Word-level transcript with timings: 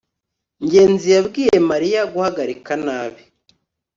ngenzi 0.63 1.07
yabwiye 1.15 1.57
mariya 1.69 2.01
guhagarika 2.13 2.71
nabi 2.85 3.23